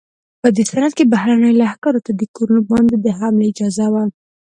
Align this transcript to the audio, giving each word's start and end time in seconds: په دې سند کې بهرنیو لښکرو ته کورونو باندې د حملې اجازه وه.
په 0.41 0.47
دې 0.55 0.63
سند 0.71 0.91
کې 0.97 1.09
بهرنیو 1.13 1.57
لښکرو 1.61 2.03
ته 2.05 2.11
کورونو 2.35 2.61
باندې 2.71 2.95
د 2.99 3.07
حملې 3.17 3.45
اجازه 3.51 3.85
وه. 3.93 4.03